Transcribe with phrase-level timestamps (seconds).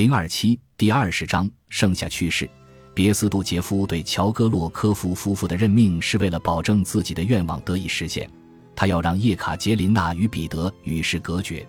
[0.00, 2.48] 零二七第二十章剩下去世。
[2.94, 8.26] 别斯杜杰夫对乔戈洛科夫夫妇的任命是为了保证自己的愿望得以实现，
[8.74, 11.68] 他要让叶卡捷琳娜与彼得与世隔绝。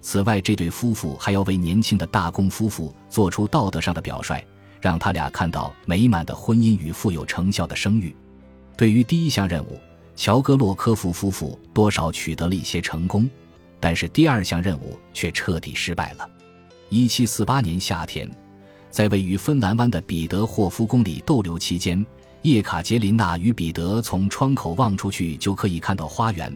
[0.00, 4.40] 此外，这对夫妇还要为年轻的大公夫妇做出道德上的表率，
[4.80, 8.14] 让他俩看到美满的婚姻与富有成效的生育。
[8.76, 9.76] 对于第一项任务，
[10.14, 13.28] 乔戈洛科夫夫妇多少取得了一些成功，
[13.80, 16.30] 但是第二项任务却彻底失败了。
[16.92, 18.30] 一七四八年夏天。
[18.90, 22.04] 在位于芬兰湾的彼得霍夫宫里逗留期间，
[22.42, 26.54] 叶卡捷琳娜与彼得从窗口望出去就可以看到花园。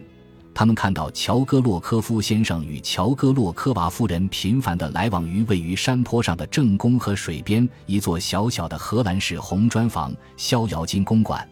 [0.53, 11.49] 他们看到乔戈洛科夫先生与乔戈洛科娃夫人频繁地来往于位于山坡上的正宫和水边一座小小的荷兰式红砖房——逍遥津公馆。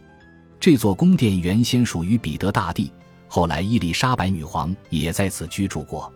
[0.60, 2.92] 这座宫殿原先属于彼得大帝，
[3.26, 6.12] 后来伊丽莎白女皇也在此居住过。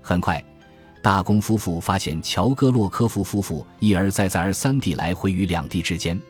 [0.00, 0.42] 很快。
[1.06, 6.20] 大公夫妇发现乔戈洛科夫夫妇一而再、再而三地来回于两地之间，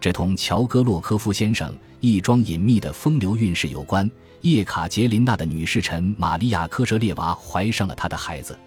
[0.00, 4.10] 这同乔戈洛科夫先生一桩隐秘的风流韵事有关。
[4.40, 8.58] 叶卡捷琳娜的女侍臣玛利亚科舍列娃怀上了他的孩子。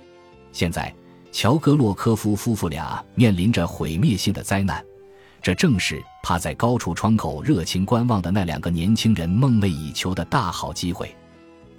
[0.53, 0.95] 现在，
[1.29, 4.81] 乔戈洛科夫夫妇俩面临着毁灭性的灾难，
[5.41, 11.13] 这正是趴在高处窗口热情观望的那两个年轻人梦寐以求的大好机会。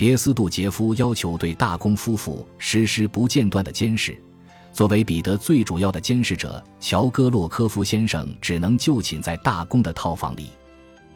[0.01, 4.19] 别斯杜杰夫要求对大公夫妇实施不间断的监视。
[4.73, 10.53] 作为彼得最主要的监视者，乔戈洛科夫先生只能就寝在大公的套房里。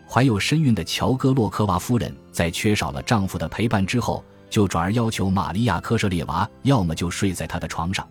[0.06, 8.06] 怀有身孕的乔戈洛科娃夫人在缺少了丈夫的陪伴之后，就转而要求玛利亚科舍列娃要么就睡在她的床上，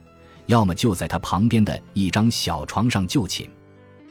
[0.48, 3.48] 要么就在她旁边的一张小床上就寝。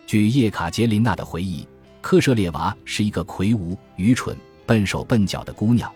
[0.07, 1.67] 据叶卡捷琳娜的回忆，
[2.01, 5.93] 科舍列娃是一个魁梧、愚蠢、笨手笨脚的姑娘。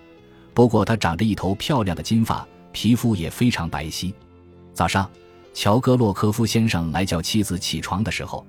[0.57, 4.11] 不过，她长着一头漂亮的金发，皮肤也非常白皙。
[4.73, 5.07] 早上，
[5.53, 8.47] 乔戈洛科夫先生来叫妻子起床的时候，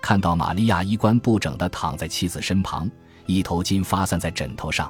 [0.00, 2.88] 看到玛利亚衣冠不整地躺在妻子身旁，
[3.26, 4.88] 一头巾发散在枕头上。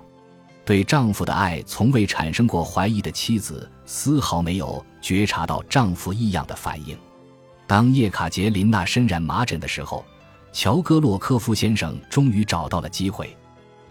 [0.67, 6.95] 对丈夫的爱从未产生过怀疑的妻子，丝毫没有觉察到丈夫异样的反应。
[7.67, 10.05] 当叶卡捷琳娜身染麻疹的时候，
[10.52, 13.34] 乔戈洛科夫先生终于找到了机会。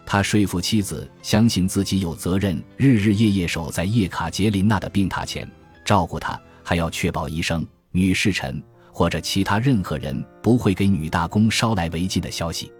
[0.10, 5.46] 他说服妻子相信自己有责任日日夜夜守在叶卡捷琳娜的病榻前
[5.84, 12.72] 照顾她，还要确保医生、女侍臣或者其他任何人不会给女大公捎来违禁的消息。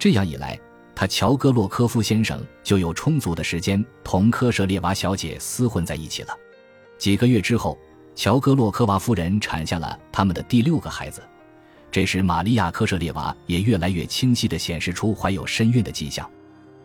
[0.00, 0.58] 这样一来，
[0.96, 6.36] 他乔戈洛科夫先生就有充足的时间同科舍列娃小姐厮混在一起了。
[6.98, 7.78] 几个月之后，
[8.16, 11.22] 乔戈洛科娃夫人产下了他们的第六个孩子。
[11.92, 16.28] 这时，玛利亚科舍列娃也越来越清晰地显示出怀有身孕的迹象。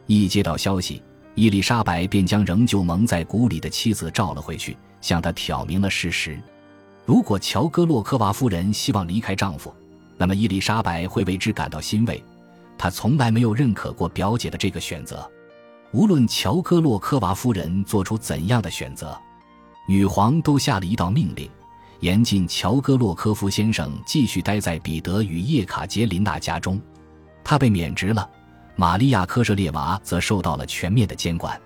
[0.10, 1.04] 一接到消息，
[1.36, 6.42] 伊丽莎白便将仍旧蒙在鼓里的妻子召了回去，向她挑明了事实。
[7.06, 9.72] 如果乔戈洛科娃夫人希望离开丈夫，
[10.18, 12.24] 那么伊丽莎白会为之感到欣慰。
[12.76, 15.30] 她从来没有认可过表姐的这个选择。
[15.92, 19.16] 无论乔戈洛科娃夫人做出怎样的选择，
[19.88, 21.48] 女皇都下了一道命令，
[22.00, 26.82] 严禁乔戈洛科夫先生继续待在彼得与叶卡捷琳娜家中。
[27.44, 28.28] 他被免职了。
[28.80, 31.60] 玛利亚科舍列娃则受到了全面的监管。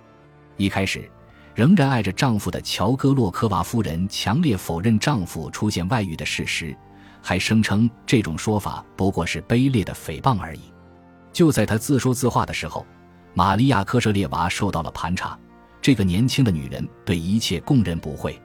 [0.58, 1.08] 一开始，
[1.54, 6.76] 仍然爱着丈夫的乔戈洛科娃夫人强烈否认丈夫出现外遇的事实，
[7.22, 10.62] 还声称这种说法不过是卑劣的诽谤而已。
[11.32, 12.84] 就在她自说自话的时候，
[13.36, 15.38] 玛利亚科舍列娃受到了盘查。
[15.84, 18.42] 这个年轻的女人对一切供认不讳。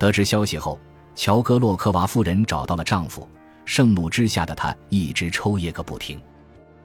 [0.00, 0.80] 得知消息后，
[1.14, 3.28] 乔戈洛科娃夫人找到了丈夫，
[3.64, 6.20] 盛怒之下的她一直抽噎个不停。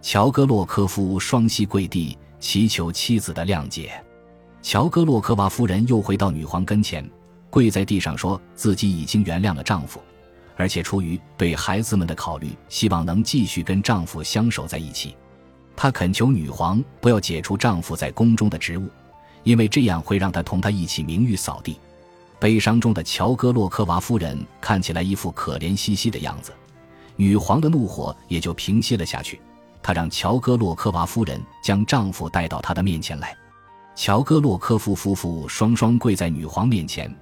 [0.08, 3.92] 乔戈洛科夫双膝跪地，祈求妻子的谅解。
[4.62, 7.04] 乔戈洛科娃夫人又回到女皇跟前，
[7.50, 10.00] 跪在地上说自己已经原谅了丈夫，
[10.58, 15.16] 而且出于对孩子们的考虑，希望能继续跟丈夫相守在一起。
[15.76, 18.88] 她恳求女皇不要解除丈夫在宫中的职务，
[19.42, 21.80] 因为这样会让她同他一起名誉扫地。
[22.40, 26.54] 悲伤中的乔戈洛科娃夫人看起来一副可怜兮兮的样子，
[27.16, 29.42] 女皇的怒火也就平息了下去。
[29.86, 33.38] 她让乔戈洛科娃夫人将丈夫带到她的面前来。
[33.96, 37.16] 乔戈洛科夫夫妇双双跪在女皇面前，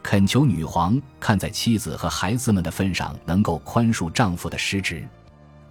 [0.00, 5.04] 恳求女皇看在妻子和孩子们的份上，能够宽恕丈夫的失职。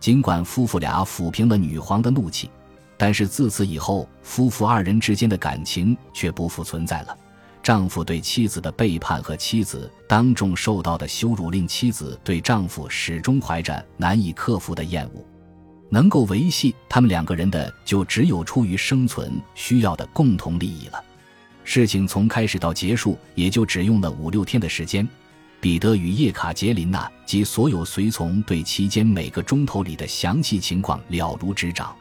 [0.02, 2.50] 尽管夫妇俩抚平了女皇的怒气，
[2.98, 7.18] 但是自此以后，夫妇二人之间的感情却不复存在了。
[7.64, 15.26] 丈夫对妻子的背叛和妻子当众受到的羞辱，令妻子对丈夫始终怀着难以克服的厌恶。
[15.94, 21.00] 能够维系他们两个人的，就只有出于生存需要的共同利益了。
[21.64, 25.08] 事情从开始到结束，也就只用了五六天的时间。
[25.62, 31.96] 彼得与叶卡捷琳娜及所有随从对期间每个钟头里的详细情况了如指掌。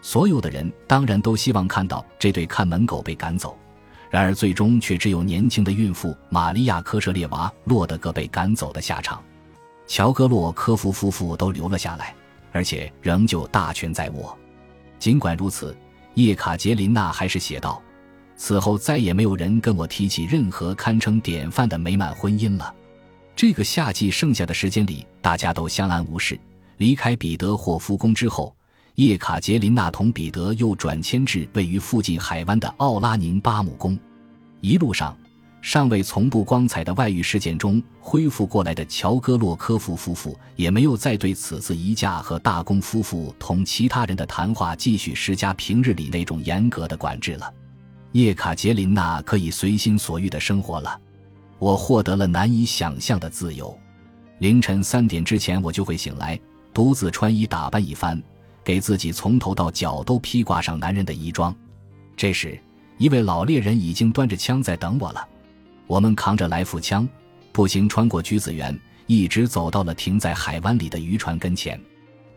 [0.00, 3.54] 所有的人当然都希望看到这对看门狗被赶走，
[4.08, 9.22] 然而最终却只有年轻的孕妇玛利亚·科舍列娃·洛德格被赶走的下场。
[9.86, 12.14] 乔戈洛科夫夫妇都留了下来，
[12.56, 14.36] 而且仍旧大权在握。
[14.98, 15.76] 尽管如此，
[16.14, 17.82] 叶卡捷琳娜还是写道
[18.34, 22.74] ：“此后再也没有人跟我提起任何堪称典范的美满婚姻了。”
[23.36, 26.40] 这个夏季剩下的时间里，大家都相安无事。
[26.78, 28.56] 离开彼得霍夫宫之后，
[28.94, 33.98] 叶卡捷琳娜同彼得又转迁至位于附近海湾的奥拉宁巴姆宫。
[34.62, 35.14] 一路上，
[35.66, 47.52] 尚未从不光彩的外遇事件中恢复过来的乔戈洛科夫夫妇，也没有再对此次移驾和大公夫妇同其他人的谈话继续施加平日里那种严格的管制了。
[48.12, 51.00] 叶卡捷琳娜可以随心所欲的生活了。
[51.58, 53.76] 我获得了难以想象的自由。
[54.38, 56.38] 凌晨三点之前，我就会醒来，
[56.72, 58.22] 独自穿衣打扮一番，
[58.62, 61.52] 给自己从头到脚都披挂上男人的衣装。
[62.16, 62.56] 这时，
[62.98, 65.28] 一位老猎人已经端着枪在等我了。
[65.86, 67.08] 我们扛着来福枪，
[67.52, 71.80] 步行穿过橘子园，一直走到了停在海湾里的渔船跟前。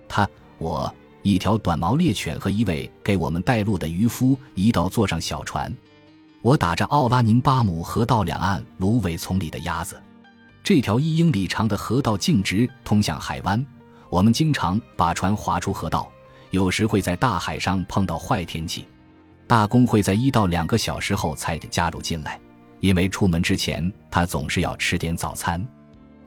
[0.07, 0.93] 他、我、
[1.23, 5.75] 一条短毛猎犬和一位给我们带路的渔夫一道坐上小船。
[6.41, 10.01] 我打着奥拉宁巴姆河道两岸芦苇丛里的鸭子，
[10.63, 13.65] 这条一英里长的河道径直通向海湾。
[14.09, 16.09] 我们经常把船划出河道，
[16.51, 18.85] 有时会在大海上碰到坏天气。
[19.45, 22.39] 大公会在一到两个小时后才加入进来，
[22.79, 25.65] 因为出门之前他总是要吃点早餐。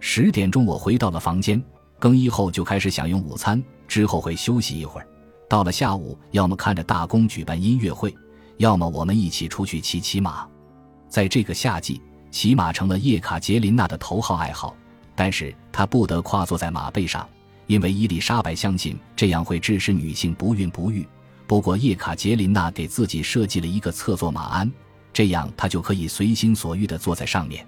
[0.01, 1.63] 十点钟我回到了房间，
[1.99, 5.07] 更衣后就开始享用午餐，之后会休息一会儿。
[5.49, 8.15] 到了下午，要么看着大公举办音乐会。
[8.59, 10.47] 要么我们一起出去骑骑马，
[11.09, 12.01] 在这个夏季，
[12.31, 14.77] 骑马成了叶卡捷琳娜的头号爱好。
[15.15, 17.29] 但是她不得跨坐在马背上，
[17.67, 21.07] 因为伊丽莎白相信这样会致使女性不孕不育。
[21.47, 24.71] 不过叶卡捷琳娜给自己设计了一个侧坐马鞍，
[25.13, 27.67] 这样她就可以随心所欲地坐在上面。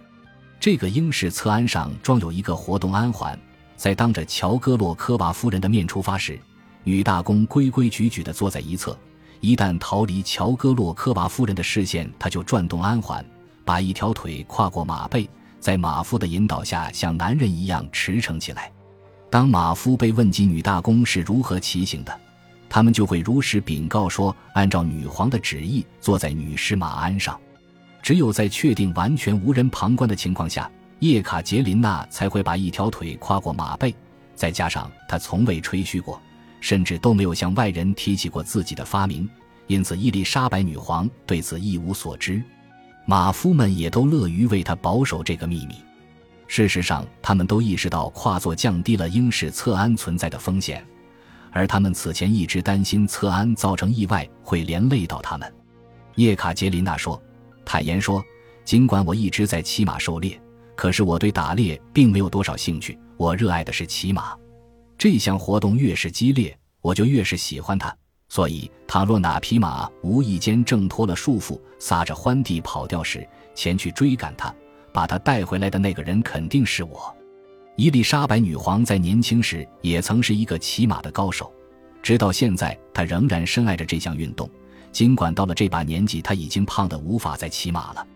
[0.58, 3.38] 这个英式侧鞍上装有一个活动鞍环，
[3.76, 6.38] 在当着乔戈洛科娃夫人的面出发时，
[6.84, 8.96] 女大公规规矩矩地坐在一侧。
[9.40, 13.22] 一旦逃离乔戈洛科娃夫人的视线，他就转动鞍环，
[13.62, 15.28] 把一条腿跨过马背，
[15.60, 18.72] 在马夫的引导下像男人一样驰骋起来。
[19.28, 22.20] 当马夫被问及女大公是如何骑行的，
[22.74, 27.40] 他们就会如实禀告说：按照女皇的旨意，坐在女尸马鞍上。
[28.02, 30.68] 只有在确定完全无人旁观的情况下，
[30.98, 33.94] 叶卡捷琳娜才会把一条腿跨过马背。
[34.34, 36.20] 再加上她从未吹嘘过。
[36.60, 39.30] 甚至都没有向外人提起过自己的发明，
[39.68, 42.42] 因此伊丽莎白女皇对此一无所知。
[43.06, 45.76] 马夫们也都乐于为她保守这个秘密。
[46.48, 50.84] 事实上，他们都意识到跨坐降低了英式侧鞍存在的风险，
[51.54, 55.54] 而他们此前一直担心侧安造成意外会连累到他们。
[56.16, 57.20] 叶卡捷琳娜说
[57.64, 58.22] ：“坦言说，
[58.64, 60.38] 尽管我一直在骑马狩猎，
[60.74, 62.98] 可是我对打猎并没有多少兴趣。
[63.16, 64.36] 我热爱的是骑马。”
[64.98, 67.96] 这项活动越是激烈，我就越是喜欢它。
[68.28, 73.24] 所以，倘若哪匹马无意间挣脱了束缚，撒着欢地跑掉时，
[73.54, 74.52] 前去追赶它，
[74.92, 77.14] 把它带回来的那个人肯定是我。
[77.76, 81.52] 伊丽莎白女皇在年轻时也曾是一个骑马的高手，
[82.02, 84.48] 直到现在，她仍然深爱着这项运动。
[84.92, 88.06] 尽管到了这把年纪，她已经胖得无法再骑马了。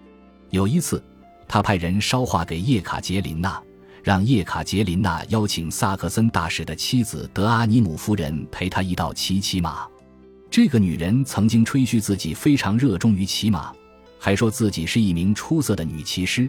[0.51, 1.03] 有一次，
[1.49, 3.61] 他派人捎话给叶卡捷琳娜。
[4.05, 9.87] 让叶卡捷琳娜邀请萨克森大使的妻子德阿尼姆夫人陪他一道骑骑马。
[10.49, 13.71] 这个女人曾经吹嘘自己非常热衷于骑马，
[14.19, 16.49] 还说自己是一名出色的女骑师。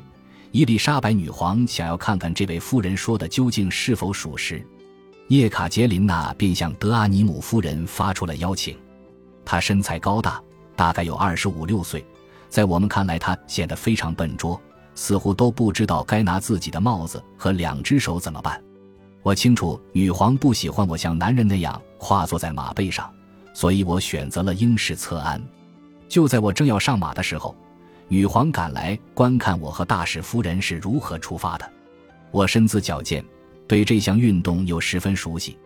[0.51, 4.65] 伊丽莎白女皇想要看看这位夫人说的究竟是否属实，
[5.27, 8.75] 叶卡捷琳娜便向德阿尼姆夫人发出了邀请。
[9.45, 10.41] 她身材高大，
[10.75, 12.03] 大概有二十五六岁，
[12.49, 14.59] 在我们看来，她显得非常笨拙。
[14.95, 18.61] 似乎都不知道该拿自己的帽子和两只手怎么办。
[19.21, 23.09] 我清楚女皇不喜欢我像男人那样跨坐在马背上，
[23.53, 25.41] 所以我选择了英式侧鞍。
[26.09, 27.55] 就在我正要上马的时候，
[28.11, 31.71] 女皇赶来观看我和大使夫人是如何出发的。
[32.31, 33.23] 我身姿矫健，
[33.67, 35.57] 对这项运动又十分熟悉，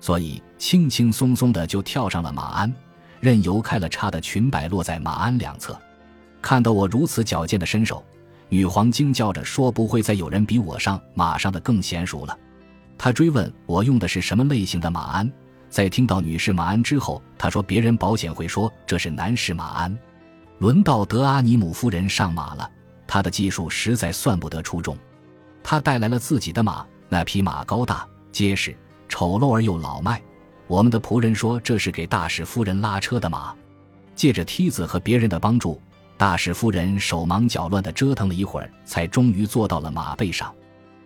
[0.00, 2.72] 所以轻轻松松的就跳上了马鞍，
[3.18, 5.76] 任由开了叉的裙摆落在马鞍两侧。
[6.40, 8.02] 看到我如此矫健的身手。
[8.48, 12.36] 女皇惊叫着说：“不会再有人比我上马上的更娴熟了。”
[12.98, 15.30] 她追问我用的是什么类型的马鞍。
[15.68, 19.96] 在听到女士马鞍之后，她说：“别人保险会说这是男士马鞍。”
[20.60, 22.70] 轮到德阿尼姆夫人上马了，
[23.06, 24.94] 她的技术实在算不得出众。
[25.62, 28.76] 他带来了自己的马，那匹马高大结实、
[29.08, 30.20] 丑陋而又老迈。
[30.66, 33.54] 我们的仆人说这是给大使夫人拉车的马。
[34.14, 35.80] 借着梯子和别人的帮助，
[36.18, 40.54] 大使夫人手忙脚乱地折腾了一会儿，才终于坐到了马背上。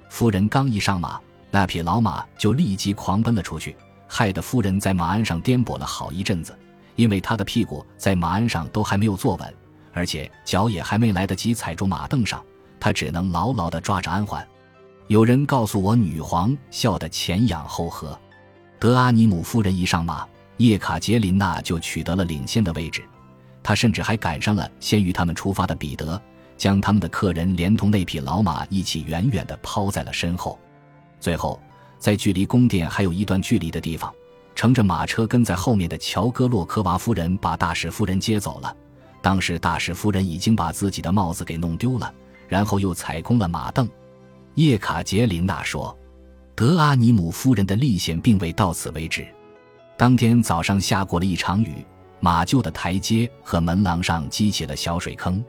[0.08, 1.20] 夫人刚一上马，
[1.52, 3.76] 那匹老马就立即狂奔了出去，
[4.08, 6.58] 害得夫人在马鞍上颠簸了好一阵子。
[6.96, 9.54] 因为他的屁股在马鞍上都还没有坐稳，
[9.92, 12.44] 而且脚也还没来得及踩住马凳上，
[12.78, 14.46] 他只能牢牢地抓着鞍环。
[15.08, 18.18] 有人告诉我，女皇笑得前仰后合。
[18.78, 20.26] 德阿尼姆夫人一上马，
[20.58, 23.02] 叶卡捷琳娜就取得了领先的位置。
[23.62, 26.20] 她甚至还赶上了先于他们出发的彼得，
[26.56, 30.58] 将他们的客人连同那匹老马一起远远地抛在了身后。
[31.18, 31.60] 最后，
[31.98, 34.12] 在距离宫殿还有一段距离的地方。
[34.54, 38.74] 乘着马车跟在后面的乔戈洛科娃夫人把大使夫人接走了。
[39.20, 42.12] 当时大使夫人已经把自己的帽子给弄丢了，
[42.46, 43.88] 然后又踩空了马凳。
[44.54, 45.96] 叶卡捷琳娜说
[46.54, 49.26] ：“德阿尼姆夫人的历险并未到此为止。
[49.96, 51.84] 当天早上下过了一场雨，
[52.20, 55.42] 马厩的台阶和门廊上积起了小水坑。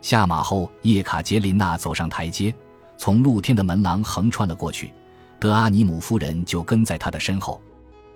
[0.00, 2.54] 下马后，叶卡捷琳娜走上台阶，
[2.96, 4.92] 从露天的门廊横穿了过去。
[5.38, 7.60] 德阿尼姆夫人就跟在她的身后。”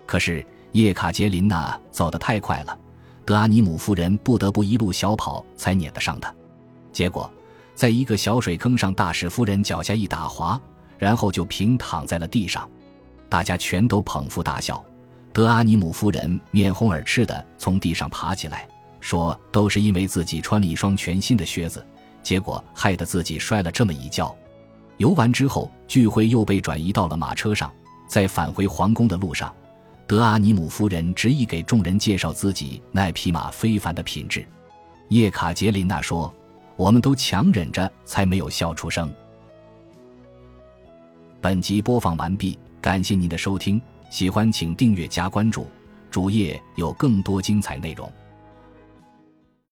[0.07, 2.79] 可是叶卡捷琳娜走得太快了，
[3.25, 6.35] 德阿尼姆夫人不得不一路小跑才撵得上她。
[6.93, 7.31] 结果，
[7.75, 10.61] 在一个小水坑上，大使夫人脚下一打滑，
[10.99, 12.69] 然后就平躺在了地上。
[13.29, 14.85] 大家全都捧腹大笑。
[15.33, 18.69] 德阿尼姆夫人面红耳赤地从地上爬起来，
[19.01, 21.83] 说：“都是因为自己穿了一双全新的靴子，
[22.23, 24.35] 结果害得自己摔了这么一跤。”
[24.99, 27.73] 游完之后，聚会又被转移到了马车上，
[28.07, 29.51] 在返回皇宫的路上。
[30.13, 34.47] 德阿尼姆夫人执意给众人介绍自己那匹马非凡的品质。
[35.09, 36.31] 叶卡捷琳娜说
[36.77, 39.11] ：“我们都强忍着，才没有笑出声。”
[41.41, 45.67] 本集播放完毕，感谢您的收听，喜欢请订阅加关注，
[46.11, 48.13] 主页有更多精彩内容。